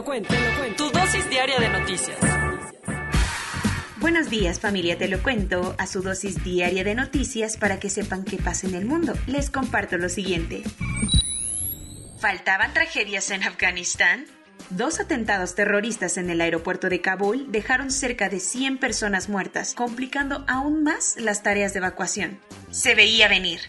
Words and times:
Lo 0.00 0.04
cuento. 0.04 0.34
Tu 0.78 0.90
dosis 0.90 1.28
diaria 1.28 1.58
de 1.58 1.68
noticias. 1.68 2.16
Buenos 3.98 4.30
días 4.30 4.58
familia, 4.58 4.96
te 4.96 5.08
lo 5.08 5.22
cuento 5.22 5.74
a 5.76 5.86
su 5.86 6.00
dosis 6.00 6.42
diaria 6.42 6.84
de 6.84 6.94
noticias 6.94 7.58
para 7.58 7.78
que 7.78 7.90
sepan 7.90 8.24
qué 8.24 8.38
pasa 8.38 8.66
en 8.66 8.74
el 8.74 8.86
mundo. 8.86 9.12
Les 9.26 9.50
comparto 9.50 9.98
lo 9.98 10.08
siguiente. 10.08 10.62
¿Faltaban 12.18 12.72
tragedias 12.72 13.30
en 13.30 13.42
Afganistán? 13.42 14.24
Dos 14.70 15.00
atentados 15.00 15.54
terroristas 15.54 16.16
en 16.16 16.30
el 16.30 16.40
aeropuerto 16.40 16.88
de 16.88 17.02
Kabul 17.02 17.52
dejaron 17.52 17.90
cerca 17.90 18.30
de 18.30 18.40
100 18.40 18.78
personas 18.78 19.28
muertas, 19.28 19.74
complicando 19.74 20.46
aún 20.48 20.82
más 20.82 21.16
las 21.18 21.42
tareas 21.42 21.74
de 21.74 21.80
evacuación. 21.80 22.40
Se 22.70 22.94
veía 22.94 23.28
venir. 23.28 23.60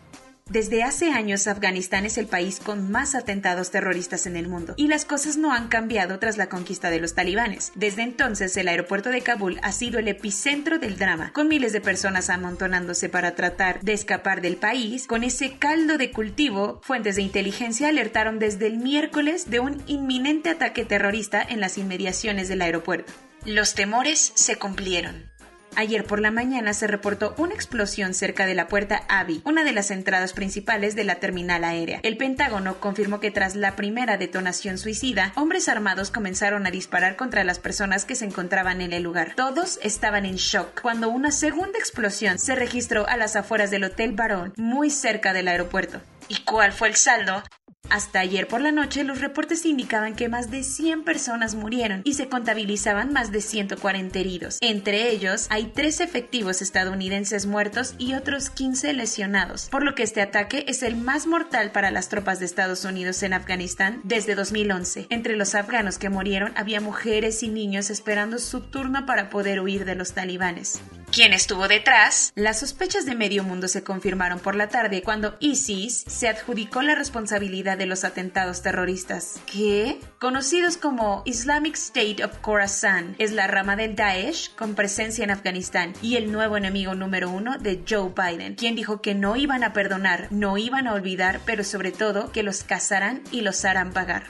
Desde 0.51 0.83
hace 0.83 1.13
años 1.13 1.47
Afganistán 1.47 2.05
es 2.05 2.17
el 2.17 2.27
país 2.27 2.59
con 2.59 2.91
más 2.91 3.15
atentados 3.15 3.71
terroristas 3.71 4.25
en 4.25 4.35
el 4.35 4.49
mundo 4.49 4.73
y 4.75 4.89
las 4.89 5.05
cosas 5.05 5.37
no 5.37 5.53
han 5.53 5.69
cambiado 5.69 6.19
tras 6.19 6.35
la 6.35 6.49
conquista 6.49 6.89
de 6.89 6.99
los 6.99 7.15
talibanes. 7.15 7.71
Desde 7.75 8.01
entonces 8.01 8.57
el 8.57 8.67
aeropuerto 8.67 9.11
de 9.11 9.21
Kabul 9.21 9.61
ha 9.63 9.71
sido 9.71 9.97
el 9.97 10.09
epicentro 10.09 10.77
del 10.77 10.97
drama, 10.97 11.31
con 11.31 11.47
miles 11.47 11.71
de 11.71 11.79
personas 11.79 12.29
amontonándose 12.29 13.07
para 13.07 13.33
tratar 13.33 13.79
de 13.79 13.93
escapar 13.93 14.41
del 14.41 14.57
país. 14.57 15.07
Con 15.07 15.23
ese 15.23 15.57
caldo 15.57 15.97
de 15.97 16.11
cultivo, 16.11 16.81
fuentes 16.83 17.15
de 17.15 17.21
inteligencia 17.21 17.87
alertaron 17.87 18.37
desde 18.37 18.67
el 18.67 18.77
miércoles 18.77 19.49
de 19.49 19.61
un 19.61 19.81
inminente 19.87 20.49
ataque 20.49 20.83
terrorista 20.83 21.41
en 21.41 21.61
las 21.61 21.77
inmediaciones 21.77 22.49
del 22.49 22.61
aeropuerto. 22.61 23.13
Los 23.45 23.73
temores 23.73 24.33
se 24.35 24.57
cumplieron. 24.57 25.30
Ayer 25.75 26.03
por 26.03 26.19
la 26.19 26.31
mañana 26.31 26.73
se 26.73 26.85
reportó 26.85 27.33
una 27.37 27.53
explosión 27.53 28.13
cerca 28.13 28.45
de 28.45 28.53
la 28.53 28.67
puerta 28.67 29.03
Avi, 29.07 29.41
una 29.45 29.63
de 29.63 29.71
las 29.71 29.89
entradas 29.89 30.33
principales 30.33 30.95
de 30.95 31.05
la 31.05 31.15
terminal 31.15 31.63
aérea. 31.63 31.99
El 32.03 32.17
Pentágono 32.17 32.79
confirmó 32.79 33.19
que 33.19 33.31
tras 33.31 33.55
la 33.55 33.75
primera 33.75 34.17
detonación 34.17 34.77
suicida, 34.77 35.31
hombres 35.35 35.69
armados 35.69 36.11
comenzaron 36.11 36.67
a 36.67 36.71
disparar 36.71 37.15
contra 37.15 37.43
las 37.43 37.59
personas 37.59 38.05
que 38.05 38.15
se 38.15 38.25
encontraban 38.25 38.81
en 38.81 38.91
el 38.91 39.03
lugar. 39.03 39.33
Todos 39.35 39.79
estaban 39.81 40.25
en 40.25 40.35
shock 40.35 40.81
cuando 40.81 41.09
una 41.09 41.31
segunda 41.31 41.79
explosión 41.79 42.37
se 42.37 42.55
registró 42.55 43.07
a 43.07 43.15
las 43.15 43.35
afueras 43.35 43.71
del 43.71 43.85
Hotel 43.85 44.11
Barón, 44.11 44.53
muy 44.57 44.89
cerca 44.89 45.31
del 45.31 45.47
aeropuerto. 45.47 46.01
¿Y 46.27 46.37
cuál 46.43 46.71
fue 46.71 46.89
el 46.89 46.95
saldo? 46.95 47.43
Hasta 47.91 48.21
ayer 48.21 48.47
por 48.47 48.61
la 48.61 48.71
noche 48.71 49.03
los 49.03 49.19
reportes 49.19 49.65
indicaban 49.65 50.15
que 50.15 50.29
más 50.29 50.49
de 50.49 50.63
100 50.63 51.03
personas 51.03 51.55
murieron 51.55 52.01
y 52.05 52.13
se 52.13 52.29
contabilizaban 52.29 53.11
más 53.11 53.33
de 53.33 53.41
140 53.41 54.17
heridos. 54.17 54.59
Entre 54.61 55.09
ellos 55.09 55.47
hay 55.49 55.65
tres 55.65 55.99
efectivos 55.99 56.61
estadounidenses 56.61 57.47
muertos 57.47 57.95
y 57.97 58.13
otros 58.13 58.49
15 58.49 58.93
lesionados, 58.93 59.67
por 59.69 59.83
lo 59.83 59.93
que 59.93 60.03
este 60.03 60.21
ataque 60.21 60.63
es 60.69 60.83
el 60.83 60.95
más 60.95 61.27
mortal 61.27 61.73
para 61.73 61.91
las 61.91 62.07
tropas 62.07 62.39
de 62.39 62.45
Estados 62.45 62.85
Unidos 62.85 63.23
en 63.23 63.33
Afganistán 63.33 63.99
desde 64.05 64.35
2011. 64.35 65.07
Entre 65.09 65.35
los 65.35 65.53
afganos 65.53 65.97
que 65.97 66.09
murieron 66.09 66.53
había 66.55 66.79
mujeres 66.79 67.43
y 67.43 67.49
niños 67.49 67.89
esperando 67.89 68.39
su 68.39 68.61
turno 68.61 69.05
para 69.05 69.29
poder 69.29 69.59
huir 69.59 69.83
de 69.83 69.95
los 69.95 70.13
talibanes. 70.13 70.79
¿Quién 71.11 71.33
estuvo 71.33 71.67
detrás? 71.67 72.31
Las 72.35 72.61
sospechas 72.61 73.05
de 73.05 73.15
medio 73.15 73.43
mundo 73.43 73.67
se 73.67 73.83
confirmaron 73.83 74.39
por 74.39 74.55
la 74.55 74.69
tarde 74.69 75.01
cuando 75.03 75.35
ISIS 75.41 76.05
se 76.07 76.29
adjudicó 76.29 76.81
la 76.81 76.95
responsabilidad 76.95 77.77
de 77.77 77.85
los 77.85 78.05
atentados 78.05 78.61
terroristas. 78.61 79.41
¿Qué? 79.45 79.99
Conocidos 80.21 80.77
como 80.77 81.21
Islamic 81.25 81.75
State 81.75 82.23
of 82.23 82.37
Khorasan, 82.39 83.15
es 83.17 83.33
la 83.33 83.47
rama 83.47 83.75
del 83.75 83.97
Daesh 83.97 84.55
con 84.55 84.73
presencia 84.73 85.25
en 85.25 85.31
Afganistán 85.31 85.91
y 86.01 86.15
el 86.15 86.31
nuevo 86.31 86.55
enemigo 86.55 86.95
número 86.95 87.29
uno 87.29 87.57
de 87.57 87.83
Joe 87.87 88.13
Biden, 88.15 88.55
quien 88.55 88.77
dijo 88.77 89.01
que 89.01 89.13
no 89.13 89.35
iban 89.35 89.65
a 89.65 89.73
perdonar, 89.73 90.29
no 90.31 90.57
iban 90.57 90.87
a 90.87 90.93
olvidar, 90.93 91.41
pero 91.45 91.65
sobre 91.65 91.91
todo 91.91 92.31
que 92.31 92.41
los 92.41 92.63
cazarán 92.63 93.21
y 93.31 93.41
los 93.41 93.65
harán 93.65 93.91
pagar. 93.91 94.23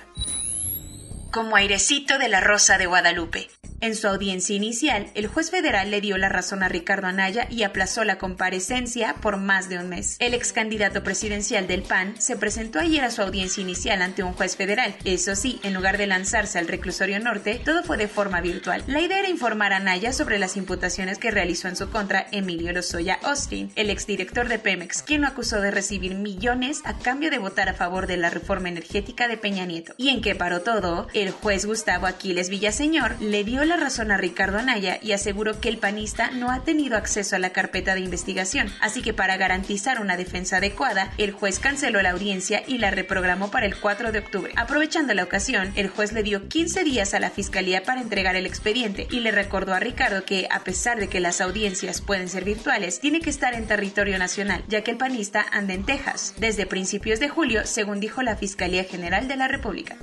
Como 1.31 1.55
airecito 1.55 2.17
de 2.17 2.27
la 2.27 2.41
rosa 2.41 2.79
de 2.79 2.87
Guadalupe. 2.87 3.49
En 3.81 3.95
su 3.95 4.07
audiencia 4.07 4.55
inicial, 4.55 5.07
el 5.15 5.25
juez 5.25 5.49
federal 5.49 5.89
le 5.89 6.01
dio 6.01 6.15
la 6.19 6.29
razón 6.29 6.61
a 6.61 6.69
Ricardo 6.69 7.07
Anaya 7.07 7.47
y 7.49 7.63
aplazó 7.63 8.03
la 8.03 8.19
comparecencia 8.19 9.15
por 9.15 9.37
más 9.37 9.69
de 9.69 9.79
un 9.79 9.89
mes. 9.89 10.17
El 10.19 10.35
ex 10.35 10.53
candidato 10.53 11.03
presidencial 11.03 11.65
del 11.65 11.81
PAN 11.81 12.13
se 12.19 12.37
presentó 12.37 12.77
ayer 12.77 13.03
a 13.03 13.09
su 13.09 13.23
audiencia 13.23 13.59
inicial 13.59 14.03
ante 14.03 14.21
un 14.21 14.33
juez 14.33 14.55
federal. 14.55 14.93
Eso 15.03 15.35
sí, 15.35 15.59
en 15.63 15.73
lugar 15.73 15.97
de 15.97 16.05
lanzarse 16.05 16.59
al 16.59 16.67
reclusorio 16.67 17.19
norte, 17.19 17.59
todo 17.65 17.81
fue 17.81 17.97
de 17.97 18.07
forma 18.07 18.39
virtual. 18.39 18.83
La 18.85 19.01
idea 19.01 19.17
era 19.17 19.29
informar 19.29 19.73
a 19.73 19.77
Anaya 19.77 20.13
sobre 20.13 20.37
las 20.37 20.57
imputaciones 20.57 21.17
que 21.17 21.31
realizó 21.31 21.67
en 21.67 21.75
su 21.75 21.89
contra 21.89 22.27
Emilio 22.31 22.71
Lozoya 22.73 23.17
Austin, 23.23 23.71
el 23.75 23.89
exdirector 23.89 24.47
de 24.47 24.59
Pemex, 24.59 25.01
quien 25.01 25.21
lo 25.21 25.27
acusó 25.27 25.59
de 25.59 25.71
recibir 25.71 26.13
millones 26.13 26.81
a 26.83 26.99
cambio 26.99 27.31
de 27.31 27.39
votar 27.39 27.67
a 27.67 27.73
favor 27.73 28.05
de 28.05 28.17
la 28.17 28.29
reforma 28.29 28.69
energética 28.69 29.27
de 29.27 29.37
Peña 29.37 29.65
Nieto. 29.65 29.95
Y 29.97 30.09
en 30.09 30.21
qué 30.21 30.35
paró 30.35 30.61
todo, 30.61 31.07
el 31.15 31.31
juez 31.31 31.65
Gustavo 31.65 32.05
Aquiles 32.05 32.49
Villaseñor 32.49 33.19
le 33.19 33.43
dio 33.43 33.65
la 33.65 33.70
la 33.71 33.77
razón 33.77 34.11
a 34.11 34.17
Ricardo 34.17 34.57
Anaya 34.57 34.99
y 35.01 35.13
aseguró 35.13 35.61
que 35.61 35.69
el 35.69 35.77
panista 35.77 36.29
no 36.31 36.51
ha 36.51 36.65
tenido 36.65 36.97
acceso 36.97 37.37
a 37.37 37.39
la 37.39 37.51
carpeta 37.51 37.95
de 37.95 38.01
investigación, 38.01 38.69
así 38.81 39.01
que 39.01 39.13
para 39.13 39.37
garantizar 39.37 40.01
una 40.01 40.17
defensa 40.17 40.57
adecuada, 40.57 41.13
el 41.17 41.31
juez 41.31 41.59
canceló 41.59 42.01
la 42.01 42.09
audiencia 42.09 42.63
y 42.67 42.79
la 42.79 42.91
reprogramó 42.91 43.49
para 43.49 43.65
el 43.65 43.79
4 43.79 44.11
de 44.11 44.19
octubre. 44.19 44.53
Aprovechando 44.57 45.13
la 45.13 45.23
ocasión, 45.23 45.71
el 45.75 45.87
juez 45.87 46.11
le 46.11 46.21
dio 46.21 46.49
15 46.49 46.83
días 46.83 47.13
a 47.13 47.21
la 47.21 47.29
fiscalía 47.29 47.83
para 47.83 48.01
entregar 48.01 48.35
el 48.35 48.45
expediente 48.45 49.07
y 49.09 49.21
le 49.21 49.31
recordó 49.31 49.73
a 49.73 49.79
Ricardo 49.79 50.25
que, 50.25 50.49
a 50.51 50.65
pesar 50.65 50.99
de 50.99 51.07
que 51.07 51.21
las 51.21 51.39
audiencias 51.39 52.01
pueden 52.01 52.27
ser 52.27 52.43
virtuales, 52.43 52.99
tiene 52.99 53.21
que 53.21 53.29
estar 53.29 53.53
en 53.53 53.67
territorio 53.67 54.17
nacional, 54.17 54.65
ya 54.67 54.83
que 54.83 54.91
el 54.91 54.97
panista 54.97 55.45
anda 55.49 55.73
en 55.73 55.85
Texas 55.85 56.33
desde 56.39 56.65
principios 56.65 57.21
de 57.21 57.29
julio, 57.29 57.65
según 57.65 58.01
dijo 58.01 58.21
la 58.21 58.35
Fiscalía 58.35 58.83
General 58.83 59.29
de 59.29 59.37
la 59.37 59.47
República. 59.47 59.95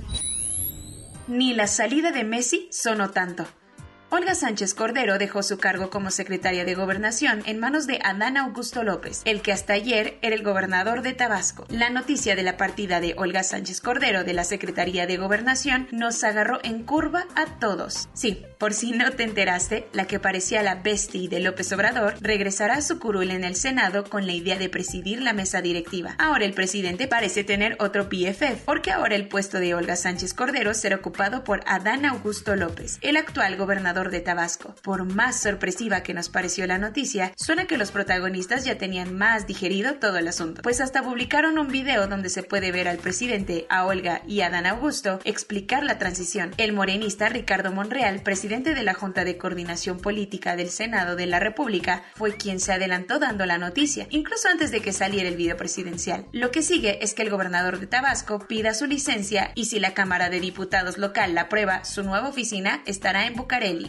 Ni 1.27 1.53
la 1.53 1.67
salida 1.67 2.11
de 2.11 2.23
Messi 2.23 2.67
sonó 2.71 3.11
tanto. 3.11 3.45
Olga 4.11 4.33
Sánchez 4.33 4.73
Cordero 4.73 5.19
dejó 5.19 5.43
su 5.43 5.59
cargo 5.59 5.91
como 5.91 6.09
secretaria 6.09 6.65
de 6.65 6.73
Gobernación 6.73 7.43
en 7.45 7.59
manos 7.59 7.85
de 7.85 7.99
Adán 8.03 8.37
Augusto 8.37 8.83
López, 8.83 9.21
el 9.25 9.43
que 9.43 9.51
hasta 9.51 9.73
ayer 9.73 10.17
era 10.23 10.35
el 10.35 10.41
gobernador 10.41 11.03
de 11.03 11.13
Tabasco. 11.13 11.67
La 11.69 11.91
noticia 11.91 12.35
de 12.35 12.41
la 12.41 12.57
partida 12.57 13.01
de 13.01 13.13
Olga 13.17 13.43
Sánchez 13.43 13.81
Cordero 13.81 14.23
de 14.23 14.33
la 14.33 14.45
Secretaría 14.45 15.05
de 15.05 15.17
Gobernación 15.17 15.87
nos 15.91 16.23
agarró 16.23 16.59
en 16.63 16.81
curva 16.81 17.27
a 17.35 17.59
todos. 17.59 18.09
Sí, 18.15 18.43
por 18.57 18.73
si 18.73 18.93
no 18.93 19.11
te 19.11 19.23
enteraste, 19.23 19.87
la 19.93 20.07
que 20.07 20.19
parecía 20.19 20.63
la 20.63 20.75
bestia 20.75 21.29
de 21.29 21.39
López 21.39 21.71
Obrador 21.71 22.15
regresará 22.19 22.77
a 22.77 22.81
su 22.81 22.97
curul 22.99 23.29
en 23.29 23.43
el 23.43 23.55
Senado 23.55 24.05
con 24.05 24.25
la 24.25 24.33
idea 24.33 24.57
de 24.57 24.69
presidir 24.69 25.21
la 25.21 25.33
mesa 25.33 25.61
directiva. 25.61 26.15
Ahora 26.17 26.45
el 26.45 26.53
presidente 26.53 27.07
parece 27.07 27.43
tener 27.43 27.75
otro 27.79 28.09
PFF, 28.09 28.63
porque 28.65 28.91
ahora 28.91 29.15
el 29.15 29.27
puesto 29.27 29.59
de 29.59 29.75
Olga 29.75 29.95
Sánchez 29.95 30.33
Cordero 30.33 30.73
será 30.73 30.95
ocupado 30.95 31.43
por 31.43 31.61
Adán 31.67 32.05
Augusto 32.05 32.55
López, 32.55 32.97
el 33.01 33.15
actual 33.15 33.55
gobernador 33.55 33.98
de 34.07 34.21
Tabasco. 34.21 34.73
Por 34.81 35.03
más 35.03 35.41
sorpresiva 35.41 36.01
que 36.01 36.13
nos 36.13 36.29
pareció 36.29 36.65
la 36.65 36.77
noticia, 36.77 37.33
suena 37.35 37.67
que 37.67 37.77
los 37.77 37.91
protagonistas 37.91 38.63
ya 38.63 38.77
tenían 38.77 39.17
más 39.17 39.47
digerido 39.47 39.95
todo 39.95 40.17
el 40.17 40.29
asunto, 40.29 40.61
pues 40.61 40.79
hasta 40.79 41.03
publicaron 41.03 41.59
un 41.59 41.67
video 41.67 42.07
donde 42.07 42.29
se 42.29 42.43
puede 42.43 42.71
ver 42.71 42.87
al 42.87 42.97
presidente, 42.97 43.65
a 43.69 43.85
Olga 43.85 44.21
y 44.25 44.41
a 44.41 44.49
Dan 44.49 44.65
Augusto 44.65 45.19
explicar 45.25 45.83
la 45.83 45.97
transición. 45.97 46.51
El 46.55 46.71
morenista 46.71 47.27
Ricardo 47.27 47.73
Monreal, 47.73 48.21
presidente 48.23 48.73
de 48.73 48.83
la 48.83 48.93
Junta 48.93 49.25
de 49.25 49.37
Coordinación 49.37 49.99
Política 49.99 50.55
del 50.55 50.69
Senado 50.69 51.17
de 51.17 51.25
la 51.25 51.41
República, 51.41 52.03
fue 52.15 52.37
quien 52.37 52.61
se 52.61 52.71
adelantó 52.71 53.19
dando 53.19 53.45
la 53.45 53.57
noticia, 53.57 54.07
incluso 54.09 54.47
antes 54.47 54.71
de 54.71 54.79
que 54.81 54.93
saliera 54.93 55.27
el 55.27 55.35
video 55.35 55.57
presidencial. 55.57 56.25
Lo 56.31 56.51
que 56.51 56.61
sigue 56.61 57.03
es 57.03 57.13
que 57.13 57.23
el 57.23 57.29
gobernador 57.29 57.79
de 57.79 57.87
Tabasco 57.87 58.39
pida 58.47 58.73
su 58.73 58.85
licencia 58.85 59.51
y 59.55 59.65
si 59.65 59.79
la 59.79 59.93
Cámara 59.93 60.29
de 60.29 60.39
Diputados 60.39 60.97
local 60.97 61.35
la 61.35 61.41
aprueba, 61.41 61.83
su 61.83 62.03
nueva 62.03 62.29
oficina 62.29 62.81
estará 62.85 63.25
en 63.25 63.35
Bucareli. 63.35 63.88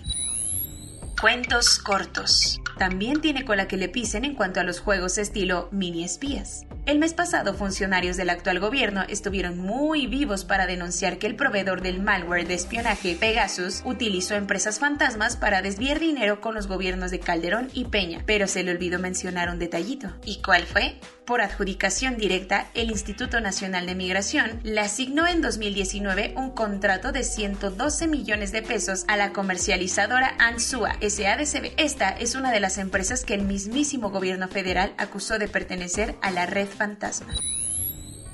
Cuentos 1.20 1.78
cortos. 1.78 2.62
También 2.78 3.20
tiene 3.20 3.44
cola 3.44 3.68
que 3.68 3.76
le 3.76 3.90
pisen 3.90 4.24
en 4.24 4.34
cuanto 4.34 4.58
a 4.58 4.64
los 4.64 4.80
juegos 4.80 5.18
estilo 5.18 5.68
mini 5.70 6.02
espías. 6.02 6.64
El 6.90 6.98
mes 6.98 7.14
pasado, 7.14 7.54
funcionarios 7.54 8.16
del 8.16 8.30
actual 8.30 8.58
gobierno 8.58 9.04
estuvieron 9.08 9.56
muy 9.56 10.08
vivos 10.08 10.44
para 10.44 10.66
denunciar 10.66 11.18
que 11.18 11.28
el 11.28 11.36
proveedor 11.36 11.82
del 11.82 12.02
malware 12.02 12.48
de 12.48 12.54
espionaje 12.54 13.14
Pegasus 13.14 13.82
utilizó 13.84 14.34
empresas 14.34 14.80
fantasmas 14.80 15.36
para 15.36 15.62
desviar 15.62 16.00
dinero 16.00 16.40
con 16.40 16.56
los 16.56 16.66
gobiernos 16.66 17.12
de 17.12 17.20
Calderón 17.20 17.70
y 17.74 17.84
Peña, 17.84 18.24
pero 18.26 18.48
se 18.48 18.64
le 18.64 18.72
olvidó 18.72 18.98
mencionar 18.98 19.50
un 19.50 19.60
detallito. 19.60 20.08
¿Y 20.24 20.42
cuál 20.42 20.64
fue? 20.64 20.96
Por 21.30 21.42
adjudicación 21.42 22.16
directa, 22.16 22.66
el 22.74 22.90
Instituto 22.90 23.40
Nacional 23.40 23.86
de 23.86 23.94
Migración 23.94 24.58
le 24.64 24.80
asignó 24.80 25.28
en 25.28 25.42
2019 25.42 26.34
un 26.36 26.50
contrato 26.50 27.12
de 27.12 27.22
112 27.22 28.08
millones 28.08 28.50
de 28.50 28.62
pesos 28.62 29.04
a 29.06 29.16
la 29.16 29.32
comercializadora 29.32 30.34
Ansua 30.40 30.94
SADCB. 30.94 31.74
Esta 31.76 32.08
es 32.08 32.34
una 32.34 32.50
de 32.50 32.58
las 32.58 32.78
empresas 32.78 33.24
que 33.24 33.34
el 33.34 33.42
mismísimo 33.42 34.10
gobierno 34.10 34.48
federal 34.48 34.92
acusó 34.98 35.38
de 35.38 35.46
pertenecer 35.46 36.16
a 36.20 36.32
la 36.32 36.46
red 36.46 36.66
fantasma. 36.80 37.59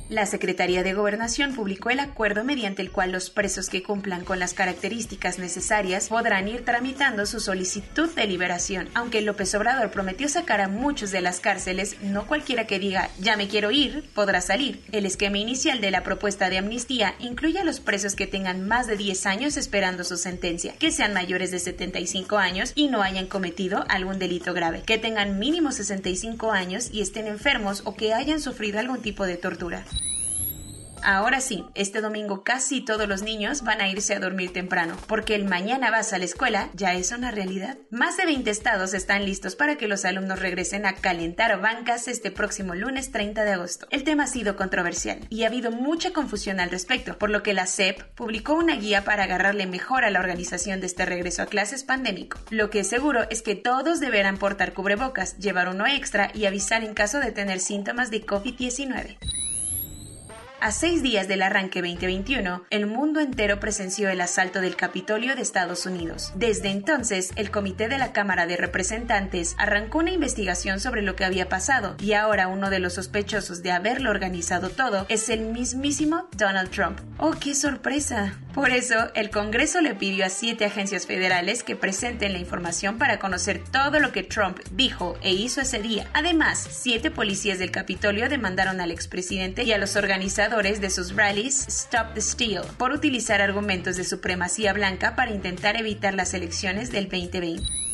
La 0.08 0.24
Secretaría 0.24 0.84
de 0.84 0.94
Gobernación 0.94 1.52
publicó 1.52 1.90
el 1.90 1.98
acuerdo 1.98 2.44
mediante 2.44 2.80
el 2.80 2.92
cual 2.92 3.10
los 3.10 3.28
presos 3.28 3.68
que 3.68 3.82
cumplan 3.82 4.24
con 4.24 4.38
las 4.38 4.54
características 4.54 5.40
necesarias 5.40 6.10
podrán 6.10 6.46
ir 6.46 6.64
tramitando 6.64 7.26
su 7.26 7.40
solicitud 7.40 8.08
de 8.14 8.28
liberación. 8.28 8.88
Aunque 8.94 9.20
López 9.20 9.52
Obrador 9.56 9.90
prometió 9.90 10.28
sacar 10.28 10.60
a 10.60 10.68
muchos 10.68 11.10
de 11.10 11.22
las 11.22 11.40
cárceles, 11.40 11.96
no 12.02 12.28
cualquiera 12.28 12.68
que 12.68 12.78
diga 12.78 13.10
ya 13.18 13.36
me 13.36 13.48
quiero 13.48 13.72
ir 13.72 14.04
podrá 14.14 14.40
salir. 14.40 14.80
El 14.92 15.06
esquema 15.06 15.38
inicial 15.38 15.80
de 15.80 15.90
la 15.90 16.04
propuesta 16.04 16.50
de 16.50 16.58
amnistía 16.58 17.16
incluye 17.18 17.58
a 17.58 17.64
los 17.64 17.80
presos 17.80 18.14
que 18.14 18.28
tengan 18.28 18.68
más 18.68 18.86
de 18.86 18.96
10 18.96 19.26
años 19.26 19.56
esperando 19.56 20.04
su 20.04 20.16
sentencia, 20.16 20.74
que 20.78 20.92
sean 20.92 21.14
mayores 21.14 21.50
de 21.50 21.58
75 21.58 22.38
años 22.38 22.70
y 22.76 22.86
no 22.86 23.02
hayan 23.02 23.26
cometido 23.26 23.84
algún 23.88 24.20
delito 24.20 24.54
grave, 24.54 24.84
que 24.86 24.98
tengan 24.98 25.40
mínimo 25.40 25.72
65 25.72 26.52
años 26.52 26.90
y 26.92 27.00
estén 27.00 27.26
enfermos 27.26 27.82
o 27.84 27.96
que 27.96 28.14
hayan 28.14 28.40
sufrido 28.40 28.78
algún 28.78 29.02
tipo 29.02 29.26
de 29.26 29.36
tortura. 29.36 29.84
Ahora 31.08 31.40
sí, 31.40 31.64
este 31.76 32.00
domingo 32.00 32.42
casi 32.42 32.80
todos 32.80 33.08
los 33.08 33.22
niños 33.22 33.62
van 33.62 33.80
a 33.80 33.88
irse 33.88 34.16
a 34.16 34.18
dormir 34.18 34.52
temprano, 34.52 34.96
porque 35.06 35.36
el 35.36 35.44
mañana 35.44 35.92
vas 35.92 36.12
a 36.12 36.18
la 36.18 36.24
escuela 36.24 36.68
ya 36.74 36.94
es 36.94 37.12
una 37.12 37.30
realidad. 37.30 37.78
Más 37.90 38.16
de 38.16 38.26
20 38.26 38.50
estados 38.50 38.92
están 38.92 39.24
listos 39.24 39.54
para 39.54 39.76
que 39.76 39.86
los 39.86 40.04
alumnos 40.04 40.40
regresen 40.40 40.84
a 40.84 40.96
calentar 40.96 41.60
bancas 41.60 42.08
este 42.08 42.32
próximo 42.32 42.74
lunes 42.74 43.12
30 43.12 43.44
de 43.44 43.52
agosto. 43.52 43.86
El 43.90 44.02
tema 44.02 44.24
ha 44.24 44.26
sido 44.26 44.56
controversial 44.56 45.20
y 45.30 45.44
ha 45.44 45.46
habido 45.46 45.70
mucha 45.70 46.12
confusión 46.12 46.58
al 46.58 46.70
respecto, 46.70 47.16
por 47.16 47.30
lo 47.30 47.44
que 47.44 47.54
la 47.54 47.66
SEP 47.68 48.02
publicó 48.16 48.54
una 48.54 48.74
guía 48.74 49.04
para 49.04 49.22
agarrarle 49.22 49.68
mejor 49.68 50.04
a 50.04 50.10
la 50.10 50.18
organización 50.18 50.80
de 50.80 50.86
este 50.86 51.06
regreso 51.06 51.42
a 51.42 51.46
clases 51.46 51.84
pandémico. 51.84 52.40
Lo 52.50 52.68
que 52.68 52.80
es 52.80 52.88
seguro 52.88 53.30
es 53.30 53.42
que 53.42 53.54
todos 53.54 54.00
deberán 54.00 54.38
portar 54.38 54.72
cubrebocas, 54.72 55.38
llevar 55.38 55.68
uno 55.68 55.86
extra 55.86 56.32
y 56.34 56.46
avisar 56.46 56.82
en 56.82 56.94
caso 56.94 57.20
de 57.20 57.30
tener 57.30 57.60
síntomas 57.60 58.10
de 58.10 58.26
COVID-19. 58.26 59.18
A 60.58 60.72
seis 60.72 61.02
días 61.02 61.28
del 61.28 61.42
arranque 61.42 61.82
2021, 61.82 62.64
el 62.70 62.86
mundo 62.86 63.20
entero 63.20 63.60
presenció 63.60 64.08
el 64.08 64.22
asalto 64.22 64.62
del 64.62 64.74
Capitolio 64.74 65.36
de 65.36 65.42
Estados 65.42 65.84
Unidos. 65.84 66.32
Desde 66.34 66.70
entonces, 66.70 67.32
el 67.36 67.50
Comité 67.50 67.88
de 67.88 67.98
la 67.98 68.12
Cámara 68.12 68.46
de 68.46 68.56
Representantes 68.56 69.54
arrancó 69.58 69.98
una 69.98 70.12
investigación 70.12 70.80
sobre 70.80 71.02
lo 71.02 71.14
que 71.14 71.26
había 71.26 71.50
pasado 71.50 71.96
y 72.00 72.14
ahora 72.14 72.48
uno 72.48 72.70
de 72.70 72.78
los 72.78 72.94
sospechosos 72.94 73.62
de 73.62 73.70
haberlo 73.70 74.08
organizado 74.08 74.70
todo 74.70 75.04
es 75.10 75.28
el 75.28 75.40
mismísimo 75.40 76.26
Donald 76.36 76.70
Trump. 76.70 77.00
¡Oh, 77.18 77.32
qué 77.38 77.54
sorpresa! 77.54 78.38
Por 78.56 78.70
eso, 78.70 79.10
el 79.14 79.28
Congreso 79.28 79.82
le 79.82 79.94
pidió 79.94 80.24
a 80.24 80.30
siete 80.30 80.64
agencias 80.64 81.06
federales 81.06 81.62
que 81.62 81.76
presenten 81.76 82.32
la 82.32 82.38
información 82.38 82.96
para 82.96 83.18
conocer 83.18 83.62
todo 83.70 84.00
lo 84.00 84.12
que 84.12 84.22
Trump 84.22 84.60
dijo 84.70 85.18
e 85.20 85.34
hizo 85.34 85.60
ese 85.60 85.78
día. 85.78 86.08
Además, 86.14 86.66
siete 86.70 87.10
policías 87.10 87.58
del 87.58 87.70
Capitolio 87.70 88.30
demandaron 88.30 88.80
al 88.80 88.92
expresidente 88.92 89.64
y 89.64 89.72
a 89.72 89.78
los 89.78 89.94
organizadores 89.96 90.80
de 90.80 90.88
sus 90.88 91.14
rallies 91.14 91.68
Stop 91.68 92.14
the 92.14 92.22
Steal 92.22 92.64
por 92.78 92.92
utilizar 92.92 93.42
argumentos 93.42 93.98
de 93.98 94.04
supremacía 94.04 94.72
blanca 94.72 95.16
para 95.16 95.32
intentar 95.32 95.76
evitar 95.76 96.14
las 96.14 96.32
elecciones 96.32 96.90
del 96.90 97.10
2020 97.10 97.85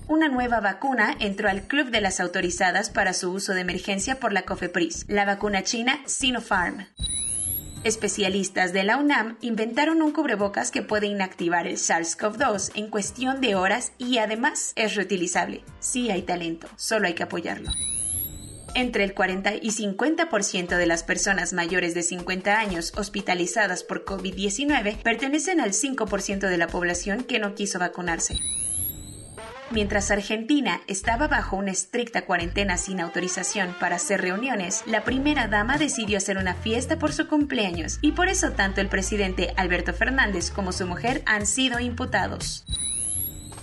una 0.09 0.27
nueva 0.29 0.59
vacuna 0.61 1.15
entró 1.21 1.49
al 1.49 1.63
club 1.63 1.91
de 1.91 2.01
las 2.03 2.21
autorizadas 2.21 2.91
para 2.91 3.15
su 3.15 3.33
uso 3.33 3.55
de 3.55 3.63
emergencia 3.63 4.21
por 4.21 4.35
la 4.35 4.43
COFEPRIS, 4.43 5.07
la 5.09 5.25
vacuna 5.25 5.63
china 5.63 6.01
Sinopharm. 6.05 6.87
Especialistas 7.85 8.73
de 8.73 8.85
la 8.85 8.97
UNAM 8.97 9.39
inventaron 9.41 10.03
un 10.03 10.13
cubrebocas 10.13 10.71
que 10.71 10.83
puede 10.83 11.09
inactivar 11.09 11.67
el 11.67 11.79
SARS-CoV-2 11.79 12.71
en 12.77 12.89
cuestión 12.89 13.41
de 13.41 13.57
horas 13.57 13.91
y 13.99 14.19
además 14.19 14.73
es 14.77 14.95
reutilizable. 14.95 15.65
Sí 15.81 16.09
hay 16.09 16.23
talento, 16.23 16.69
solo 16.77 17.09
hay 17.09 17.15
que 17.15 17.25
apoyarlo. 17.25 17.71
Entre 18.77 19.03
el 19.03 19.15
40 19.15 19.57
y 19.57 19.71
50% 19.71 20.77
de 20.77 20.87
las 20.87 21.03
personas 21.03 21.53
mayores 21.53 21.93
de 21.95 22.05
50 22.05 22.57
años 22.57 22.93
hospitalizadas 22.97 23.83
por 23.83 24.05
COVID-19 24.05 25.03
pertenecen 25.03 25.61
al 25.61 25.73
5% 25.73 26.49
de 26.49 26.59
la 26.59 26.69
población 26.69 27.25
que 27.25 27.41
no 27.41 27.57
quiso 27.57 27.81
vacunarse. 27.81 28.39
Mientras 29.73 30.11
Argentina 30.11 30.83
estaba 30.87 31.29
bajo 31.29 31.57
una 31.57 31.71
estricta 31.71 32.27
cuarentena 32.27 32.77
sin 32.77 33.01
autorización 33.01 33.75
para 33.81 33.97
hacer 33.97 34.21
reuniones, 34.21 34.83
la 34.85 35.03
primera 35.03 35.49
dama 35.49 35.79
decidió 35.79 36.19
hacer 36.19 36.37
una 36.37 36.55
fiesta 36.55 36.99
por 36.99 37.15
su 37.15 37.27
cumpleaños 37.27 37.99
y 38.03 38.13
por 38.13 38.29
eso 38.29 38.53
tanto 38.53 38.83
el 38.83 38.89
presidente 38.89 39.55
Alberto 39.57 39.95
Fernández 39.95 40.51
como 40.51 40.73
su 40.73 40.87
mujer 40.87 41.23
han 41.25 41.47
sido 41.47 41.81
imputados. 41.81 42.67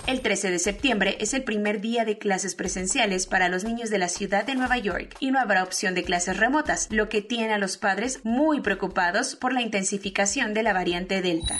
El 0.07 0.21
13 0.21 0.49
de 0.49 0.57
septiembre 0.57 1.15
es 1.19 1.35
el 1.35 1.43
primer 1.43 1.79
día 1.79 2.05
de 2.05 2.17
clases 2.17 2.55
presenciales 2.55 3.27
para 3.27 3.47
los 3.47 3.63
niños 3.63 3.91
de 3.91 3.99
la 3.99 4.09
ciudad 4.09 4.43
de 4.43 4.55
Nueva 4.55 4.79
York 4.79 5.15
y 5.19 5.29
no 5.29 5.37
habrá 5.39 5.61
opción 5.61 5.93
de 5.93 6.03
clases 6.03 6.37
remotas, 6.37 6.87
lo 6.89 7.07
que 7.07 7.21
tiene 7.21 7.53
a 7.53 7.59
los 7.59 7.77
padres 7.77 8.21
muy 8.23 8.61
preocupados 8.61 9.35
por 9.35 9.53
la 9.53 9.61
intensificación 9.61 10.55
de 10.55 10.63
la 10.63 10.73
variante 10.73 11.21
Delta. 11.21 11.59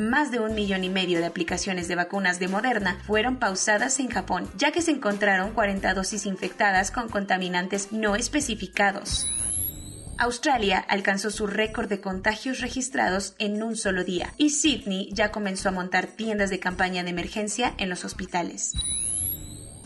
Más 0.00 0.30
de 0.30 0.40
un 0.40 0.54
millón 0.54 0.82
y 0.82 0.88
medio 0.88 1.20
de 1.20 1.26
aplicaciones 1.26 1.86
de 1.86 1.94
vacunas 1.94 2.38
de 2.40 2.48
Moderna 2.48 2.98
fueron 3.06 3.38
pausadas 3.38 4.00
en 4.00 4.08
Japón, 4.08 4.50
ya 4.56 4.72
que 4.72 4.82
se 4.82 4.90
encontraron 4.90 5.52
40 5.52 5.94
dosis 5.94 6.26
infectadas 6.26 6.90
con 6.90 7.08
contaminantes 7.08 7.92
no 7.92 8.16
especificados. 8.16 9.26
Australia 10.18 10.78
alcanzó 10.78 11.30
su 11.30 11.46
récord 11.46 11.88
de 11.88 12.00
contagios 12.00 12.60
registrados 12.60 13.34
en 13.38 13.62
un 13.62 13.76
solo 13.76 14.04
día 14.04 14.34
y 14.36 14.50
Sydney 14.50 15.08
ya 15.12 15.30
comenzó 15.30 15.70
a 15.70 15.72
montar 15.72 16.08
tiendas 16.08 16.50
de 16.50 16.60
campaña 16.60 17.02
de 17.02 17.10
emergencia 17.10 17.72
en 17.78 17.88
los 17.88 18.04
hospitales. 18.04 18.74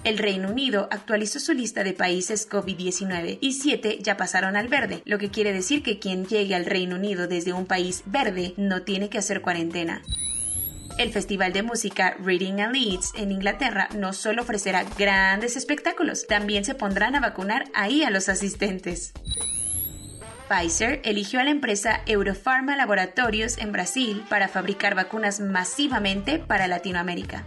El 0.04 0.18
Reino 0.18 0.50
Unido 0.50 0.86
actualizó 0.90 1.40
su 1.40 1.54
lista 1.54 1.82
de 1.82 1.94
países 1.94 2.46
COVID-19 2.48 3.38
y 3.40 3.54
siete 3.54 3.98
ya 4.02 4.18
pasaron 4.18 4.54
al 4.54 4.68
verde, 4.68 5.00
lo 5.06 5.16
que 5.18 5.30
quiere 5.30 5.54
decir 5.54 5.82
que 5.82 5.98
quien 5.98 6.26
llegue 6.26 6.54
al 6.54 6.66
Reino 6.66 6.96
Unido 6.96 7.26
desde 7.26 7.54
un 7.54 7.64
país 7.64 8.02
verde 8.04 8.52
no 8.58 8.82
tiene 8.82 9.08
que 9.08 9.16
hacer 9.16 9.40
cuarentena. 9.40 10.02
El 10.98 11.10
Festival 11.10 11.54
de 11.54 11.62
Música 11.62 12.16
Reading 12.22 12.60
and 12.60 12.74
Leeds 12.74 13.14
en 13.16 13.32
Inglaterra 13.32 13.88
no 13.96 14.12
solo 14.12 14.42
ofrecerá 14.42 14.84
grandes 14.98 15.56
espectáculos, 15.56 16.26
también 16.26 16.66
se 16.66 16.74
pondrán 16.74 17.14
a 17.14 17.20
vacunar 17.20 17.64
ahí 17.72 18.04
a 18.04 18.10
los 18.10 18.28
asistentes. 18.28 19.14
Pfizer 20.50 21.00
eligió 21.04 21.40
a 21.40 21.44
la 21.44 21.50
empresa 21.50 22.02
Europharma 22.04 22.76
Laboratorios 22.76 23.56
en 23.56 23.72
Brasil 23.72 24.22
para 24.28 24.48
fabricar 24.48 24.94
vacunas 24.94 25.40
masivamente 25.40 26.38
para 26.38 26.68
Latinoamérica. 26.68 27.46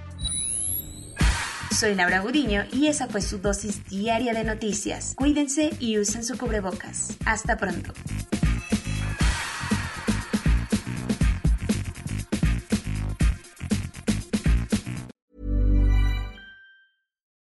Soy 1.78 1.94
Laura 1.94 2.22
Gudiño 2.22 2.66
y 2.74 2.88
esa 2.88 3.08
fue 3.08 3.22
su 3.22 3.38
dosis 3.38 3.86
diaria 3.88 4.34
de 4.34 4.44
noticias. 4.44 5.14
Cuídense 5.16 5.70
y 5.80 6.00
usen 6.00 6.24
su 6.24 6.36
cubrebocas. 6.36 7.16
Hasta 7.24 7.56
pronto. 7.56 7.94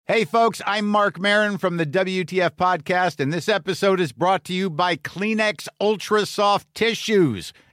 Hey, 0.05 0.25
folks, 0.25 0.62
I'm 0.65 0.88
Mark 0.88 1.19
Marin 1.19 1.57
from 1.57 1.77
the 1.77 1.86
WTF 1.86 2.51
Podcast, 2.51 3.19
and 3.19 3.31
this 3.31 3.48
episode 3.48 4.00
is 4.00 4.12
brought 4.12 4.43
to 4.45 4.53
you 4.53 4.69
by 4.69 4.95
Kleenex 4.95 5.67
Ultra 5.79 6.25
Soft 6.25 6.67
Tissues, 6.75 7.53